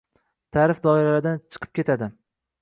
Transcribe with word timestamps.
ta’rif 0.55 0.79
doiralaridan 0.87 1.37
chiqib 1.43 1.73
ketadi 1.81 2.09